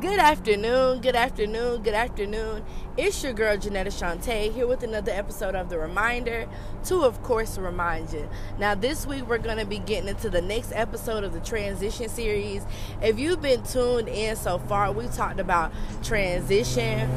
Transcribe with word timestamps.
Good 0.00 0.20
afternoon, 0.20 1.00
good 1.00 1.16
afternoon, 1.16 1.82
good 1.82 1.94
afternoon. 1.94 2.64
It's 2.96 3.20
your 3.24 3.32
girl 3.32 3.56
Janetta 3.56 3.90
Shantae 3.90 4.54
here 4.54 4.68
with 4.68 4.84
another 4.84 5.10
episode 5.10 5.56
of 5.56 5.70
The 5.70 5.76
Reminder 5.76 6.48
to, 6.84 7.02
of 7.02 7.20
course, 7.24 7.58
remind 7.58 8.12
you. 8.12 8.28
Now, 8.60 8.76
this 8.76 9.08
week 9.08 9.26
we're 9.26 9.38
going 9.38 9.58
to 9.58 9.66
be 9.66 9.80
getting 9.80 10.08
into 10.08 10.30
the 10.30 10.40
next 10.40 10.70
episode 10.72 11.24
of 11.24 11.32
the 11.32 11.40
Transition 11.40 12.08
series. 12.08 12.64
If 13.02 13.18
you've 13.18 13.42
been 13.42 13.64
tuned 13.64 14.08
in 14.08 14.36
so 14.36 14.58
far, 14.58 14.92
we 14.92 15.08
talked 15.08 15.40
about 15.40 15.72
transition, 16.04 17.10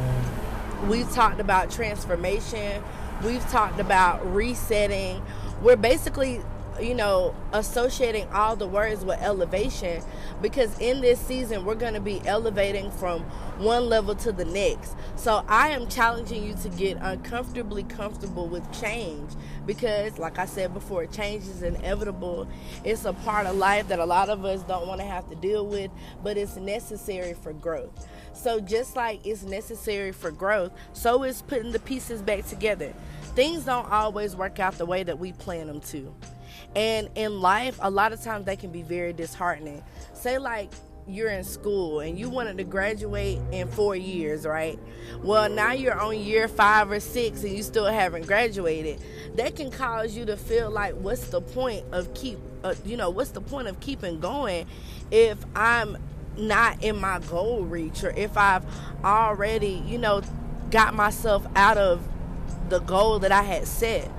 we've 0.90 1.12
talked 1.12 1.40
about 1.40 1.70
transformation, 1.70 2.84
we've 3.24 3.48
talked 3.52 3.80
about 3.80 4.26
resetting. 4.34 5.22
We're 5.62 5.76
basically 5.76 6.42
you 6.80 6.96
know, 6.96 7.36
associating 7.54 8.28
all 8.30 8.56
the 8.56 8.68
words 8.68 9.04
with 9.04 9.20
elevation 9.22 10.02
because 10.42 10.78
in 10.80 11.02
this 11.02 11.20
season 11.20 11.66
we're 11.66 11.76
going 11.76 11.94
to 11.94 12.00
be 12.00 12.22
elevating 12.26 12.90
from 12.92 13.22
one 13.60 13.88
level 13.88 14.16
to 14.16 14.32
the 14.32 14.46
next. 14.46 14.96
So 15.16 15.44
I 15.48 15.70
am 15.70 15.88
challenging 15.88 16.44
you 16.44 16.56
to 16.56 16.70
get 16.70 16.98
uncomfortably 17.02 17.84
comfortable 17.84 18.48
with 18.48 18.64
change 18.80 19.32
because, 19.66 20.18
like 20.18 20.40
I 20.40 20.46
said 20.46 20.74
before, 20.74 21.06
change 21.06 21.44
is 21.44 21.62
inevitable. 21.62 22.48
It's 22.84 23.06
a 23.06 23.14
part 23.14 23.46
of 23.46 23.56
life 23.56 23.88
that 23.90 24.00
a 24.00 24.06
lot 24.06 24.30
of 24.30 24.46
us 24.46 24.64
don't 24.64 24.88
want 24.88 25.00
to 25.02 25.06
have 25.06 25.30
to 25.30 25.36
deal 25.36 25.66
with, 25.66 25.92
but 26.24 26.38
it's 26.38 26.56
necessary 26.56 27.34
for 27.34 27.54
growth. 27.54 28.08
So, 28.34 28.60
just 28.60 28.96
like 28.96 29.26
it's 29.26 29.44
necessary 29.44 30.12
for 30.12 30.32
growth, 30.32 30.72
so 30.94 31.24
is 31.24 31.42
putting 31.44 31.72
the 31.72 31.80
pieces 31.80 32.22
back 32.22 32.46
together. 32.48 32.94
Things 33.36 33.66
don't 33.66 33.90
always 33.92 34.36
work 34.36 34.60
out 34.60 34.78
the 34.78 34.86
way 34.86 35.04
that 35.04 35.20
we 35.20 35.32
plan 35.34 35.68
them 35.68 35.82
to. 35.82 36.14
And 36.76 37.10
in 37.16 37.42
life, 37.42 37.78
a 37.82 37.90
lot 37.90 38.14
of 38.14 38.22
times 38.22 38.46
they 38.46 38.56
can 38.56 38.72
be 38.72 38.82
very 38.82 39.14
disheartening. 39.14 39.84
Say, 40.14 40.38
like, 40.38 40.72
you're 41.08 41.30
in 41.30 41.44
school 41.44 42.00
and 42.00 42.18
you 42.18 42.30
wanted 42.30 42.58
to 42.58 42.64
graduate 42.64 43.40
in 43.52 43.68
four 43.68 43.96
years, 43.96 44.46
right? 44.46 44.80
Well, 45.24 45.50
now 45.50 45.74
you're 45.74 46.00
on 46.00 46.18
year 46.18 46.48
five 46.48 46.92
or 46.92 47.00
six 47.00 47.44
and 47.44 47.52
you 47.52 47.64
still 47.64 47.86
haven't 47.86 48.28
graduated. 48.28 49.02
That 49.36 49.56
can 49.56 49.72
cause 49.72 50.16
you 50.16 50.26
to 50.26 50.38
feel 50.38 50.70
like, 50.70 50.94
what's 50.96 51.28
the 51.28 51.42
point 51.42 51.86
of 51.92 52.14
keep, 52.14 52.38
uh, 52.64 52.76
you 52.86 52.98
know, 52.98 53.10
what's 53.10 53.32
the 53.32 53.42
point 53.42 53.68
of 53.68 53.80
keeping 53.80 54.20
going 54.20 54.68
if 55.10 55.44
I'm 55.56 55.98
not 56.38 56.84
in 56.84 57.00
my 57.00 57.20
goal 57.20 57.64
reach 57.64 58.04
or 58.04 58.12
if 58.12 58.38
I've 58.38 58.64
already, 59.04 59.84
you 59.86 59.98
know, 59.98 60.22
got 60.70 60.94
myself 60.94 61.46
out 61.56 61.78
of 61.78 62.08
the 62.70 62.80
goal 62.80 63.20
that 63.20 63.32
I 63.32 63.42
had 63.42 63.68
set. 63.68 64.10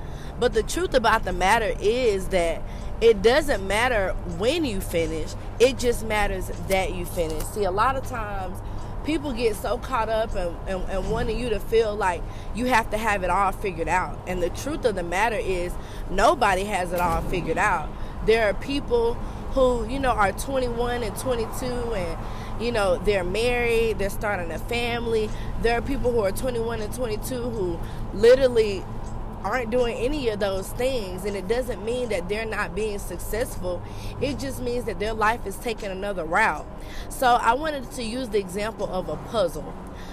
But 0.42 0.54
the 0.54 0.64
truth 0.64 0.92
about 0.94 1.22
the 1.22 1.32
matter 1.32 1.72
is 1.78 2.26
that 2.30 2.62
it 3.00 3.22
doesn't 3.22 3.64
matter 3.64 4.08
when 4.38 4.64
you 4.64 4.80
finish, 4.80 5.34
it 5.60 5.78
just 5.78 6.04
matters 6.04 6.50
that 6.66 6.96
you 6.96 7.04
finish. 7.04 7.44
See, 7.44 7.62
a 7.62 7.70
lot 7.70 7.94
of 7.94 8.04
times 8.08 8.58
people 9.04 9.32
get 9.32 9.54
so 9.54 9.78
caught 9.78 10.08
up 10.08 10.34
and, 10.34 10.56
and, 10.66 10.82
and, 10.90 11.12
wanting 11.12 11.38
you 11.38 11.48
to 11.50 11.60
feel 11.60 11.94
like 11.94 12.24
you 12.56 12.66
have 12.66 12.90
to 12.90 12.98
have 12.98 13.22
it 13.22 13.30
all 13.30 13.52
figured 13.52 13.86
out. 13.86 14.18
And 14.26 14.42
the 14.42 14.50
truth 14.50 14.84
of 14.84 14.96
the 14.96 15.04
matter 15.04 15.36
is, 15.36 15.72
nobody 16.10 16.64
has 16.64 16.92
it 16.92 16.98
all 16.98 17.22
figured 17.22 17.56
out. 17.56 17.88
There 18.26 18.48
are 18.48 18.54
people 18.54 19.14
who, 19.52 19.88
you 19.88 20.00
know, 20.00 20.10
are 20.10 20.32
21 20.32 21.04
and 21.04 21.16
22 21.18 21.64
and, 21.64 22.18
you 22.60 22.72
know, 22.72 22.96
they're 22.96 23.22
married, 23.22 24.00
they're 24.00 24.10
starting 24.10 24.50
a 24.50 24.58
family. 24.58 25.30
There 25.60 25.78
are 25.78 25.82
people 25.82 26.10
who 26.10 26.18
are 26.18 26.32
21 26.32 26.80
and 26.80 26.92
22 26.92 27.34
who 27.36 27.78
literally 28.12 28.82
aren't 29.44 29.70
doing 29.70 29.96
any 29.96 30.28
of 30.28 30.40
those 30.40 30.68
things 30.72 31.24
and 31.24 31.36
it 31.36 31.48
doesn't 31.48 31.84
mean 31.84 32.08
that 32.08 32.28
they're 32.28 32.46
not 32.46 32.74
being 32.74 32.98
successful. 32.98 33.82
It 34.20 34.38
just 34.38 34.60
means 34.62 34.84
that 34.84 34.98
their 34.98 35.14
life 35.14 35.46
is 35.46 35.56
taking 35.56 35.90
another 35.90 36.24
route. 36.24 36.66
So 37.08 37.26
i 37.26 37.54
wanted 37.54 37.90
to 37.92 38.02
use 38.02 38.28
the 38.28 38.38
example 38.38 38.88
of 38.92 39.08
a 39.08 39.16
puzzle. 39.16 39.72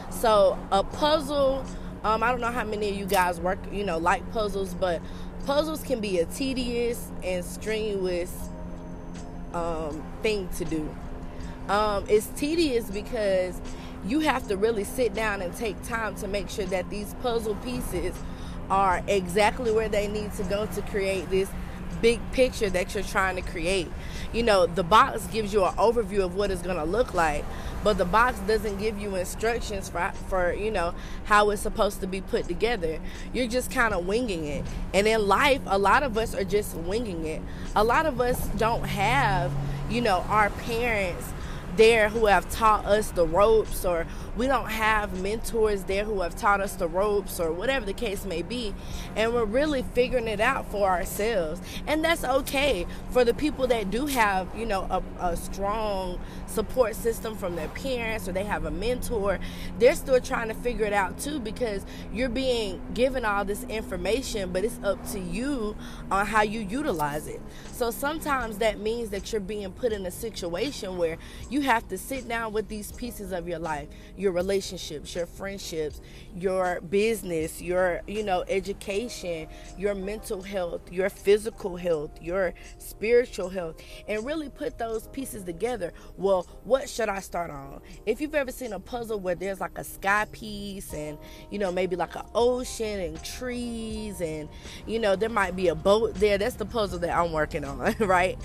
So 0.09 0.57
a 0.71 0.83
puzzle 0.83 1.65
um, 2.03 2.23
i 2.23 2.31
don't 2.31 2.39
know 2.39 2.51
how 2.51 2.63
many 2.63 2.89
of 2.89 2.95
you 2.95 3.05
guys 3.05 3.41
work 3.41 3.59
you 3.73 3.83
know 3.83 3.97
like 3.97 4.31
puzzles 4.31 4.73
but 4.73 5.01
puzzles 5.45 5.83
can 5.83 5.99
be 5.99 6.19
a 6.19 6.25
tedious 6.25 7.11
and 7.23 7.43
strenuous 7.43 8.49
um, 9.53 10.03
thing 10.21 10.49
to 10.57 10.65
do. 10.65 10.89
Um, 11.67 12.05
it's 12.07 12.27
tedious 12.27 12.89
because 12.89 13.59
you 14.05 14.19
have 14.21 14.47
to 14.47 14.57
really 14.57 14.83
sit 14.83 15.13
down 15.13 15.41
and 15.41 15.55
take 15.55 15.81
time 15.83 16.15
to 16.15 16.27
make 16.27 16.49
sure 16.49 16.65
that 16.65 16.89
these 16.89 17.13
puzzle 17.21 17.55
pieces 17.55 18.15
are 18.69 19.03
exactly 19.07 19.71
where 19.71 19.89
they 19.89 20.07
need 20.07 20.33
to 20.33 20.43
go 20.43 20.65
to 20.65 20.81
create 20.83 21.29
this 21.29 21.49
big 22.01 22.19
picture 22.31 22.69
that 22.69 22.93
you're 22.93 23.03
trying 23.03 23.35
to 23.35 23.41
create. 23.41 23.87
You 24.31 24.43
know, 24.43 24.65
the 24.65 24.83
box 24.83 25.25
gives 25.27 25.53
you 25.53 25.65
an 25.65 25.73
overview 25.75 26.23
of 26.23 26.35
what 26.35 26.51
it's 26.51 26.61
going 26.61 26.77
to 26.77 26.83
look 26.83 27.13
like, 27.13 27.43
but 27.83 27.97
the 27.97 28.05
box 28.05 28.39
doesn't 28.39 28.77
give 28.77 28.99
you 28.99 29.15
instructions 29.15 29.89
for 29.89 30.11
for, 30.27 30.53
you 30.53 30.71
know, 30.71 30.93
how 31.25 31.49
it's 31.49 31.61
supposed 31.61 31.99
to 32.01 32.07
be 32.07 32.21
put 32.21 32.45
together. 32.45 32.99
You're 33.33 33.47
just 33.47 33.71
kind 33.71 33.93
of 33.93 34.05
winging 34.05 34.45
it. 34.45 34.65
And 34.93 35.07
in 35.07 35.27
life, 35.27 35.61
a 35.65 35.77
lot 35.77 36.03
of 36.03 36.17
us 36.17 36.35
are 36.35 36.43
just 36.43 36.75
winging 36.75 37.25
it. 37.25 37.41
A 37.75 37.83
lot 37.83 38.05
of 38.05 38.21
us 38.21 38.47
don't 38.57 38.85
have, 38.85 39.51
you 39.89 40.01
know, 40.01 40.25
our 40.29 40.49
parents 40.51 41.33
there 41.79 42.09
who 42.09 42.25
have 42.25 42.49
taught 42.49 42.85
us 42.85 43.11
the 43.11 43.25
ropes 43.25 43.85
or 43.85 44.05
we 44.35 44.47
don't 44.47 44.69
have 44.69 45.21
mentors 45.21 45.85
there 45.85 46.03
who 46.03 46.19
have 46.19 46.35
taught 46.35 46.59
us 46.59 46.75
the 46.75 46.87
ropes 46.89 47.39
or 47.39 47.53
whatever 47.53 47.85
the 47.85 47.93
case 47.93 48.25
may 48.25 48.41
be. 48.41 48.75
And 49.15 49.33
we're 49.33 49.45
really 49.45 49.83
figuring 49.93 50.27
it 50.27 50.41
out 50.41 50.69
for 50.69 50.89
ourselves. 50.89 51.61
And 51.87 52.03
that's 52.03 52.25
okay 52.25 52.85
for 53.11 53.23
the 53.23 53.33
people 53.33 53.65
that 53.67 53.89
do 53.89 54.07
have 54.07 54.49
you 54.57 54.65
know 54.65 54.81
a, 54.91 55.25
a 55.25 55.37
strong 55.37 56.19
support 56.47 56.95
system 56.95 57.37
from 57.37 57.55
their 57.55 57.69
parents 57.69 58.27
or 58.27 58.33
they 58.33 58.43
have 58.43 58.65
a 58.65 58.71
mentor. 58.71 59.39
They're 59.79 59.95
still 59.95 60.19
trying 60.19 60.49
to 60.49 60.55
figure 60.55 60.85
it 60.85 60.93
out 60.93 61.17
too 61.17 61.39
because 61.39 61.85
you're 62.13 62.27
being 62.27 62.81
given 62.93 63.23
all 63.23 63.45
this 63.45 63.63
information 63.63 64.51
but 64.51 64.65
it's 64.65 64.79
up 64.83 65.05
to 65.11 65.19
you 65.19 65.77
on 66.11 66.25
how 66.25 66.41
you 66.41 66.59
utilize 66.59 67.29
it. 67.29 67.39
So 67.71 67.89
sometimes 67.89 68.57
that 68.57 68.81
means 68.81 69.11
that 69.11 69.31
you're 69.31 69.39
being 69.39 69.71
put 69.71 69.93
in 69.93 70.05
a 70.05 70.11
situation 70.11 70.97
where 70.97 71.17
you 71.49 71.61
have 71.69 71.87
to 71.87 71.99
sit 71.99 72.27
down 72.27 72.51
with 72.51 72.67
these 72.67 72.91
pieces 72.93 73.31
of 73.31 73.47
your 73.47 73.59
life 73.59 73.87
your 74.17 74.31
relationships 74.31 75.13
your 75.13 75.27
friendships 75.27 76.01
your 76.35 76.81
business 76.81 77.61
your 77.61 78.01
you 78.07 78.23
know 78.23 78.43
education 78.47 79.47
your 79.77 79.93
mental 79.93 80.41
health 80.41 80.81
your 80.91 81.11
physical 81.11 81.77
health 81.77 82.09
your 82.21 82.55
spiritual 82.79 83.49
health 83.49 83.79
and 84.07 84.25
really 84.25 84.49
put 84.49 84.79
those 84.79 85.07
pieces 85.09 85.43
together. 85.43 85.93
Well 86.17 86.47
what 86.63 86.89
should 86.89 87.07
i 87.07 87.19
start 87.19 87.51
on? 87.51 87.81
If 88.07 88.19
you've 88.19 88.33
ever 88.33 88.51
seen 88.51 88.73
a 88.73 88.79
puzzle 88.79 89.19
where 89.19 89.35
there's 89.35 89.59
like 89.59 89.77
a 89.77 89.83
sky 89.83 90.25
piece 90.31 90.91
and 90.91 91.19
you 91.51 91.59
know 91.59 91.71
maybe 91.71 91.95
like 91.95 92.15
an 92.15 92.25
ocean 92.33 92.99
and 92.99 93.23
trees 93.23 94.21
and 94.21 94.49
you 94.87 94.97
know 94.97 95.15
there 95.15 95.29
might 95.29 95.55
be 95.55 95.67
a 95.67 95.75
boat 95.75 96.15
there 96.15 96.39
that's 96.39 96.55
the 96.55 96.65
puzzle 96.65 96.97
that 96.97 97.15
i'm 97.15 97.31
working 97.31 97.63
on 97.63 97.95
right? 97.99 98.39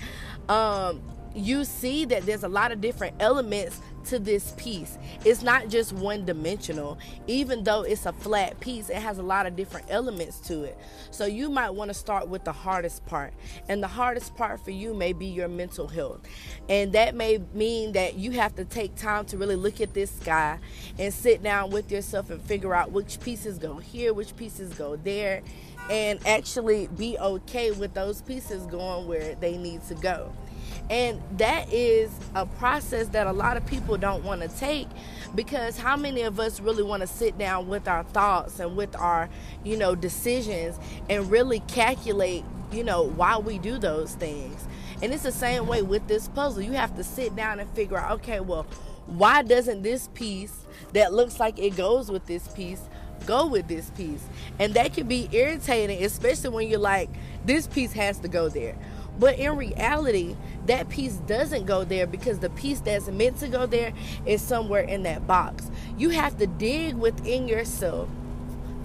Um 0.47 1.01
you 1.35 1.65
see 1.65 2.05
that 2.05 2.25
there's 2.25 2.43
a 2.43 2.49
lot 2.49 2.71
of 2.71 2.81
different 2.81 3.15
elements 3.19 3.81
to 4.05 4.19
this 4.19 4.53
piece. 4.57 4.97
It's 5.23 5.41
not 5.41 5.67
just 5.67 5.91
one 5.93 6.25
dimensional. 6.25 6.97
Even 7.27 7.63
though 7.63 7.81
it's 7.81 8.05
a 8.05 8.13
flat 8.13 8.59
piece, 8.59 8.89
it 8.89 8.97
has 8.97 9.17
a 9.17 9.23
lot 9.23 9.45
of 9.45 9.55
different 9.55 9.87
elements 9.89 10.39
to 10.41 10.63
it. 10.63 10.77
So 11.11 11.25
you 11.25 11.49
might 11.49 11.71
want 11.71 11.89
to 11.89 11.93
start 11.93 12.27
with 12.27 12.43
the 12.43 12.51
hardest 12.51 13.05
part. 13.05 13.33
And 13.67 13.81
the 13.81 13.87
hardest 13.87 14.35
part 14.35 14.63
for 14.63 14.71
you 14.71 14.93
may 14.93 15.13
be 15.13 15.25
your 15.25 15.47
mental 15.47 15.87
health. 15.87 16.21
And 16.69 16.93
that 16.93 17.15
may 17.15 17.39
mean 17.53 17.93
that 17.93 18.15
you 18.15 18.31
have 18.31 18.55
to 18.55 18.65
take 18.65 18.95
time 18.95 19.25
to 19.25 19.37
really 19.37 19.55
look 19.55 19.81
at 19.81 19.93
this 19.93 20.11
sky 20.11 20.59
and 20.99 21.13
sit 21.13 21.43
down 21.43 21.71
with 21.71 21.91
yourself 21.91 22.29
and 22.29 22.41
figure 22.41 22.73
out 22.73 22.91
which 22.91 23.19
pieces 23.19 23.57
go 23.57 23.77
here, 23.77 24.13
which 24.13 24.35
pieces 24.35 24.73
go 24.73 24.95
there, 24.97 25.41
and 25.89 26.19
actually 26.25 26.87
be 26.97 27.17
okay 27.17 27.71
with 27.71 27.93
those 27.93 28.21
pieces 28.21 28.65
going 28.67 29.07
where 29.07 29.35
they 29.35 29.57
need 29.57 29.83
to 29.87 29.95
go. 29.95 30.31
And 30.89 31.21
that 31.37 31.71
is 31.73 32.11
a 32.35 32.45
process 32.45 33.07
that 33.09 33.25
a 33.25 33.31
lot 33.31 33.57
of 33.57 33.65
people 33.65 33.97
don't 33.97 34.23
want 34.23 34.41
to 34.41 34.47
take 34.47 34.87
because 35.33 35.77
how 35.77 35.97
many 35.97 36.21
of 36.21 36.39
us 36.39 36.59
really 36.59 36.83
want 36.83 37.01
to 37.01 37.07
sit 37.07 37.37
down 37.37 37.67
with 37.67 37.87
our 37.87 38.03
thoughts 38.03 38.59
and 38.59 38.75
with 38.77 38.95
our, 38.95 39.29
you 39.63 39.77
know, 39.77 39.95
decisions 39.95 40.77
and 41.09 41.29
really 41.31 41.59
calculate, 41.61 42.43
you 42.71 42.83
know, 42.83 43.03
why 43.03 43.37
we 43.37 43.57
do 43.57 43.79
those 43.79 44.13
things. 44.15 44.67
And 45.01 45.11
it's 45.11 45.23
the 45.23 45.31
same 45.31 45.67
way 45.67 45.81
with 45.81 46.07
this 46.07 46.27
puzzle. 46.29 46.61
You 46.61 46.73
have 46.73 46.95
to 46.97 47.03
sit 47.03 47.35
down 47.35 47.59
and 47.59 47.69
figure 47.71 47.97
out, 47.97 48.11
okay, 48.19 48.39
well, 48.39 48.65
why 49.07 49.41
doesn't 49.41 49.81
this 49.81 50.07
piece 50.13 50.65
that 50.93 51.13
looks 51.13 51.39
like 51.39 51.59
it 51.59 51.75
goes 51.75 52.09
with 52.09 52.25
this 52.25 52.47
piece 52.49 52.81
go 53.25 53.47
with 53.47 53.67
this 53.67 53.89
piece? 53.91 54.23
And 54.59 54.73
that 54.75 54.93
can 54.93 55.07
be 55.07 55.27
irritating, 55.31 56.03
especially 56.03 56.49
when 56.49 56.67
you're 56.67 56.79
like, 56.79 57.09
this 57.43 57.67
piece 57.67 57.93
has 57.93 58.19
to 58.19 58.27
go 58.27 58.49
there. 58.49 58.75
But 59.17 59.39
in 59.39 59.55
reality, 59.55 60.35
that 60.65 60.89
piece 60.89 61.13
doesn't 61.13 61.65
go 61.65 61.83
there 61.83 62.07
because 62.07 62.39
the 62.39 62.49
piece 62.49 62.79
that's 62.81 63.07
meant 63.07 63.37
to 63.39 63.47
go 63.47 63.65
there 63.65 63.93
is 64.25 64.41
somewhere 64.41 64.81
in 64.81 65.03
that 65.03 65.25
box. 65.25 65.69
You 65.97 66.09
have 66.09 66.37
to 66.39 66.47
dig 66.47 66.95
within 66.95 67.47
yourself 67.47 68.09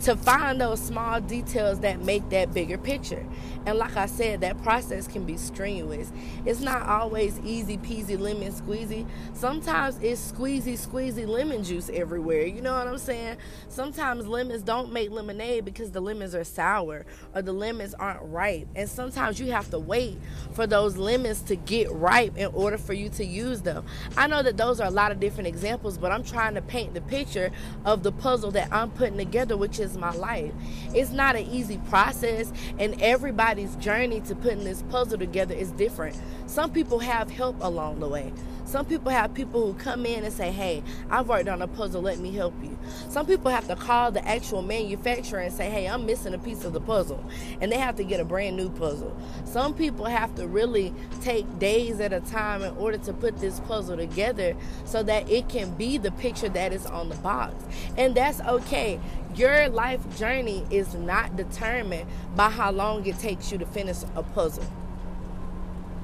to 0.01 0.17
find 0.17 0.61
those 0.61 0.81
small 0.81 1.21
details 1.21 1.81
that 1.81 2.03
make 2.03 2.29
that 2.31 2.55
bigger 2.55 2.79
picture. 2.79 3.27
And 3.67 3.77
like 3.79 3.97
I 3.97 4.07
said, 4.07 4.41
that 4.41 4.61
process 4.63 5.07
can 5.07 5.25
be 5.25 5.37
strenuous. 5.37 6.11
It's 6.47 6.61
not 6.61 6.83
always 6.83 7.39
easy 7.41 7.77
peasy 7.77 8.19
lemon 8.19 8.53
squeezy. 8.53 9.07
Sometimes 9.35 9.99
it's 10.01 10.33
squeezy 10.33 10.75
squeezy 10.75 11.27
lemon 11.29 11.63
juice 11.63 11.91
everywhere. 11.93 12.47
You 12.47 12.63
know 12.63 12.73
what 12.73 12.87
I'm 12.87 12.97
saying? 12.97 13.37
Sometimes 13.69 14.27
lemons 14.27 14.63
don't 14.63 14.93
make 14.93 15.11
lemonade 15.11 15.67
because 15.67 15.91
the 15.91 16.01
lemons 16.01 16.35
are 16.35 16.45
sour 16.45 17.05
or 17.35 17.43
the 17.43 17.53
lemons 17.53 17.93
aren't 17.95 18.23
ripe. 18.23 18.69
And 18.75 18.89
sometimes 18.89 19.39
you 19.39 19.53
have 19.53 19.69
to 19.71 19.79
wait 19.79 20.17
for 20.53 20.67
those 20.67 20.97
lemons 20.97 21.43
to 21.43 21.57
get 21.57 21.93
ripe 21.93 22.39
in 22.39 22.47
order 22.55 22.79
for 22.79 22.95
you 22.95 23.11
to 23.11 23.25
use 23.25 23.61
them. 23.61 23.85
I 24.17 24.27
know 24.27 24.43
that 24.43 24.57
those 24.57 24.81
are 24.81 24.87
a 24.87 24.91
lot 24.91 25.13
of 25.13 25.21
different 25.21 25.49
examples, 25.49 25.99
but 25.99 26.11
I'm 26.11 26.25
trying 26.25 26.55
to 26.55 26.63
paint 26.63 26.95
the 26.95 27.03
picture 27.03 27.51
of 27.85 28.03
the 28.03 28.13
puzzle 28.13 28.51
that 28.53 28.73
I'm 28.73 28.91
putting 28.91 29.19
together, 29.19 29.59
which 29.59 29.79
is 29.91 29.99
my 29.99 30.13
life. 30.13 30.53
It's 30.95 31.11
not 31.11 31.37
an 31.37 31.47
easy 31.47 31.79
process, 31.89 32.53
and 32.79 33.01
everybody's 33.03 33.77
journey 33.77 34.21
to 34.23 34.35
putting 34.35 34.65
this 34.65 34.83
puzzle 34.91 35.19
together 35.19 35.55
is 35.55 35.71
different. 35.73 36.17
Some 36.47 36.73
people 36.73 36.99
have 37.01 37.31
help 37.31 37.57
along 37.61 38.01
the 38.01 38.09
way. 38.09 38.33
Some 38.71 38.87
people 38.87 39.11
have 39.11 39.35
people 39.35 39.67
who 39.67 39.75
come 39.75 40.07
in 40.07 40.23
and 40.23 40.33
say, 40.33 40.53
Hey, 40.53 40.85
I've 41.11 41.27
worked 41.27 41.49
on 41.49 41.61
a 41.61 41.67
puzzle, 41.67 42.03
let 42.03 42.21
me 42.21 42.31
help 42.31 42.55
you. 42.63 42.79
Some 43.09 43.27
people 43.27 43.51
have 43.51 43.67
to 43.67 43.75
call 43.75 44.13
the 44.13 44.25
actual 44.27 44.63
manufacturer 44.63 45.41
and 45.41 45.53
say, 45.53 45.69
Hey, 45.69 45.89
I'm 45.89 46.07
missing 46.07 46.35
a 46.35 46.39
piece 46.39 46.65
of 46.65 46.73
the 46.73 46.81
puzzle. 46.81 47.21
And 47.61 47.73
they 47.73 47.79
have 47.79 47.97
to 47.97 48.05
get 48.05 48.21
a 48.21 48.25
brand 48.25 48.57
new 48.57 48.71
puzzle. 48.71 49.17
Some 49.45 49.75
people 49.75 50.05
have 50.05 50.37
to 50.37 50.47
really 50.47 50.95
take 51.21 51.59
days 51.59 51.99
at 51.99 52.13
a 52.13 52.21
time 52.21 52.63
in 52.63 52.73
order 52.77 52.99
to 52.99 53.13
put 53.13 53.41
this 53.41 53.59
puzzle 53.59 53.97
together 53.97 54.55
so 54.85 55.03
that 55.03 55.29
it 55.29 55.49
can 55.49 55.75
be 55.75 55.99
the 55.99 56.13
picture 56.13 56.49
that 56.51 56.73
is 56.73 56.87
on 56.87 57.09
the 57.09 57.17
box. 57.17 57.57
And 57.97 58.15
that's 58.15 58.41
okay. 58.43 59.01
Your 59.35 59.69
life 59.69 60.17
journey 60.17 60.65
is 60.71 60.95
not 60.95 61.35
determined 61.35 62.09
by 62.37 62.51
how 62.51 62.71
long 62.71 63.05
it 63.05 63.19
takes 63.19 63.51
you 63.51 63.59
to 63.59 63.67
finish 63.67 63.97
a 64.15 64.23
puzzle. 64.23 64.65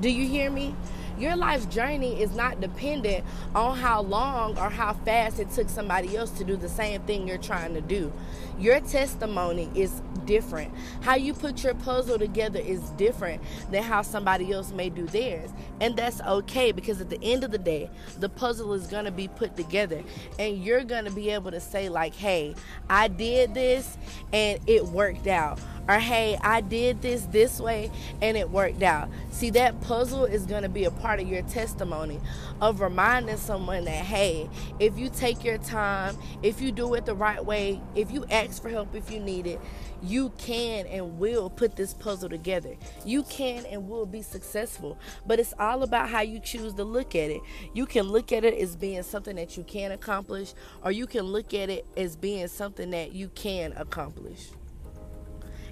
Do 0.01 0.11
you 0.11 0.27
hear 0.27 0.51
me? 0.51 0.75
Your 1.19 1.35
life's 1.35 1.65
journey 1.67 2.21
is 2.21 2.35
not 2.37 2.61
dependent 2.61 3.25
on 3.55 3.79
how 3.79 4.03
long 4.03 4.59
or 4.59 4.69
how 4.69 4.93
fast 4.93 5.41
it 5.41 5.51
took 5.51 5.71
somebody 5.71 6.15
else 6.15 6.31
to 6.33 6.45
do 6.45 6.57
the 6.57 6.69
same 6.69 7.01
thing 7.03 7.27
you're 7.27 7.39
trying 7.39 7.73
to 7.73 7.81
do. 7.81 8.13
Your 8.59 8.81
testimony 8.81 9.71
is 9.75 10.03
different. 10.27 10.75
How 11.01 11.15
you 11.15 11.33
put 11.33 11.65
your 11.65 11.75
puzzle 11.75 12.19
together 12.19 12.59
is 12.59 12.81
different 12.91 13.43
than 13.71 13.83
how 13.83 14.03
somebody 14.03 14.53
else 14.53 14.73
may 14.73 14.91
do 14.91 15.07
theirs. 15.07 15.51
And 15.81 15.97
that's 15.97 16.21
okay 16.21 16.73
because 16.73 17.01
at 17.01 17.09
the 17.09 17.23
end 17.23 17.45
of 17.45 17.51
the 17.51 17.59
day, 17.59 17.89
the 18.19 18.29
puzzle 18.29 18.75
is 18.75 18.87
going 18.87 19.07
to 19.07 19.11
be 19.11 19.29
put 19.29 19.57
together 19.57 20.03
and 20.39 20.63
you're 20.63 20.85
going 20.85 21.05
to 21.07 21.11
be 21.11 21.31
able 21.31 21.51
to 21.51 21.61
say 21.61 21.89
like, 21.89 22.15
"Hey, 22.15 22.55
I 22.91 23.09
did 23.09 23.55
this 23.55 23.97
and 24.33 24.61
it 24.67 24.85
worked 24.85 25.27
out." 25.27 25.59
Or 25.89 25.99
hey, 25.99 26.39
I 26.43 26.61
did 26.61 27.03
this 27.03 27.23
this 27.27 27.61
way 27.61 27.91
and 28.21 28.37
it 28.37 28.51
worked 28.51 28.83
out. 28.83 29.09
See, 29.31 29.51
that 29.51 29.81
puzzle 29.81 30.25
is 30.25 30.47
going 30.47 30.63
to 30.63 30.69
be 30.69 30.85
a 30.85 30.91
part 30.91 31.21
of 31.21 31.29
your 31.29 31.43
testimony 31.43 32.21
of 32.61 32.81
reminding 32.81 33.37
someone 33.37 33.85
that, 33.85 34.05
hey, 34.05 34.49
if 34.81 34.99
you 34.99 35.11
take 35.11 35.45
your 35.45 35.59
time, 35.59 36.17
if 36.43 36.61
you 36.61 36.73
do 36.73 36.95
it 36.95 37.07
the 37.07 37.15
right 37.15 37.45
way, 37.45 37.81
if 37.95 38.11
you 38.11 38.25
ask 38.31 38.63
for 38.63 38.69
help 38.69 38.95
if 38.95 39.11
you 39.11 39.21
need 39.21 39.47
it, 39.47 39.61
you 40.03 40.31
can 40.39 40.87
and 40.87 41.19
will 41.19 41.49
put 41.51 41.77
this 41.77 41.95
puzzle 41.95 42.29
together. 42.29 42.77
You 43.05 43.23
can 43.25 43.65
and 43.67 43.89
will 43.89 44.07
be 44.07 44.23
successful. 44.23 44.99
But 45.27 45.41
it's 45.41 45.55
all 45.59 45.83
about 45.83 46.11
how 46.11 46.21
you 46.21 46.39
choose 46.41 46.75
to 46.75 46.85
look 46.85 47.15
at 47.15 47.31
it. 47.31 47.41
You 47.75 47.87
can 47.87 48.05
look 48.05 48.33
at 48.33 48.45
it 48.45 48.55
as 48.55 48.77
being 48.77 49.03
something 49.03 49.37
that 49.37 49.57
you 49.57 49.65
can 49.65 49.93
accomplish, 49.93 50.55
or 50.83 50.93
you 50.93 51.07
can 51.07 51.23
look 51.23 51.55
at 51.55 51.71
it 51.71 51.87
as 51.97 52.17
being 52.17 52.49
something 52.49 52.91
that 52.91 53.13
you 53.13 53.29
can 53.29 53.73
accomplish. 53.77 54.51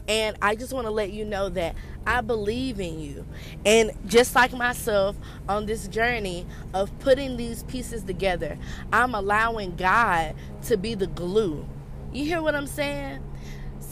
And 0.09 0.37
I 0.43 0.55
just 0.55 0.73
want 0.73 0.87
to 0.87 0.91
let 0.91 1.13
you 1.13 1.25
know 1.25 1.49
that 1.51 1.77
I 2.07 2.21
believe 2.21 2.79
in 2.81 3.01
you. 3.01 3.27
And 3.65 3.93
just 4.07 4.35
like 4.35 4.53
myself 4.53 5.17
on 5.49 5.67
this 5.67 5.89
journey 5.89 6.47
of 6.75 6.97
putting 7.01 7.37
these 7.37 7.63
pieces 7.65 8.05
together, 8.05 8.59
I'm 8.93 9.15
allowing 9.15 9.77
God 9.77 10.35
to 10.65 10.77
be 10.77 10.95
the 10.95 11.07
glue. 11.07 11.67
You 12.13 12.25
hear 12.25 12.43
what 12.43 12.55
I'm 12.55 12.67
saying? 12.67 13.23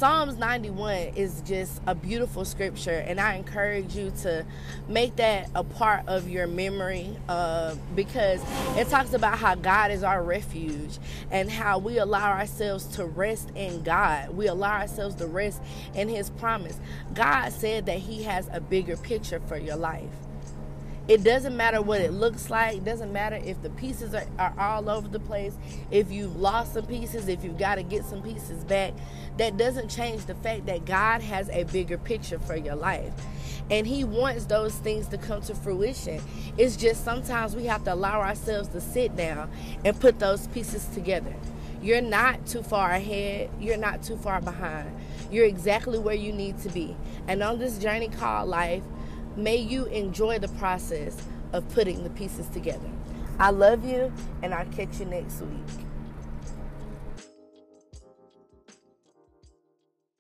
Psalms 0.03 0.37
91 0.37 1.13
is 1.15 1.43
just 1.43 1.81
a 1.87 1.95
beautiful 1.95 2.45
scripture, 2.45 3.05
and 3.07 3.21
I 3.21 3.37
encourage 3.37 3.95
you 3.95 4.13
to 4.23 4.45
make 4.89 5.15
that 5.15 5.49
a 5.55 5.63
part 5.63 6.09
of 6.09 6.29
your 6.29 6.49
memory 6.49 7.17
uh, 7.29 7.77
because 7.95 8.43
it 8.77 8.89
talks 8.89 9.13
about 9.13 9.39
how 9.39 9.55
God 9.55 9.93
is 9.93 10.03
our 10.03 10.21
refuge 10.21 10.99
and 11.31 11.49
how 11.49 11.79
we 11.79 11.99
allow 11.99 12.33
ourselves 12.33 12.85
to 12.97 13.07
rest 13.07 13.51
in 13.55 13.85
God. 13.85 14.31
We 14.31 14.49
allow 14.49 14.81
ourselves 14.81 15.15
to 15.15 15.29
rest 15.29 15.63
in 15.95 16.09
His 16.09 16.31
promise. 16.31 16.81
God 17.15 17.53
said 17.53 17.87
that 17.87 17.99
He 17.99 18.25
has 18.25 18.49
a 18.53 18.61
bigger 18.61 18.97
picture 18.97 19.39
for 19.47 19.57
your 19.57 19.77
life. 19.77 20.11
It 21.09 21.25
doesn't 21.25 21.57
matter 21.57 21.83
what 21.83 22.01
it 22.01 22.13
looks 22.13 22.49
like. 22.49 22.77
It 22.77 22.85
doesn't 22.85 23.13
matter 23.13 23.37
if 23.37 23.61
the 23.61 23.71
pieces 23.71 24.15
are, 24.15 24.27
are 24.39 24.55
all 24.57 24.89
over 24.89 25.09
the 25.09 25.19
place. 25.19 25.55
If 25.91 26.13
you've 26.13 26.37
lost 26.37 26.75
some 26.75 26.87
pieces, 26.87 27.27
if 27.27 27.43
you've 27.43 27.59
got 27.59 27.75
to 27.75 27.83
get 27.83 28.05
some 28.05 28.23
pieces 28.23 28.63
back, 28.65 28.95
that 29.37 29.57
doesn't 29.57 29.89
change 29.89 30.27
the 30.27 30.37
fact 30.37 30.67
that 30.67 30.85
God 30.85 31.21
has 31.21 31.49
a 31.51 31.65
bigger 31.65 31.99
picture 31.99 32.39
for 32.39 32.55
your 32.57 32.77
life. 32.77 33.13
And 33.69 33.85
He 33.85 34.05
wants 34.05 34.45
those 34.45 34.75
things 34.77 35.09
to 35.09 35.19
come 35.19 35.43
to 35.43 35.55
fruition. 35.57 36.21
It's 36.57 36.77
just 36.77 37.05
sometimes 37.05 37.57
we 37.57 37.65
have 37.67 37.83
to 37.85 37.95
allow 37.95 38.21
ourselves 38.21 38.69
to 38.69 38.81
sit 38.81 39.17
down 39.17 39.51
and 39.85 39.99
put 39.99 40.21
those 40.21 40.47
pieces 40.49 40.87
together. 40.87 41.35
You're 41.83 42.01
not 42.01 42.47
too 42.47 42.63
far 42.63 42.93
ahead, 42.93 43.51
you're 43.59 43.77
not 43.77 44.05
too 44.05 44.17
far 44.17 44.41
behind. 44.41 44.95
You're 45.33 45.47
exactly 45.47 45.99
where 45.99 46.15
you 46.15 46.33
need 46.33 46.59
to 46.59 46.69
be. 46.69 46.97
And 47.27 47.43
on 47.43 47.59
this 47.59 47.79
journey 47.79 48.09
called 48.09 48.49
life, 48.49 48.85
May 49.37 49.57
you 49.57 49.87
enjoy 49.87 50.39
the 50.39 50.49
process 50.49 51.17
of 51.53 51.69
putting 51.71 52.05
the 52.05 52.11
pieces 52.11 52.49
together. 52.49 52.91
I 53.39 53.51
love 53.51 53.85
you, 53.85 54.13
and 54.43 54.53
I'll 54.53 54.67
catch 54.67 55.01
you 55.01 55.07
next 55.07 55.41
week. 55.41 55.87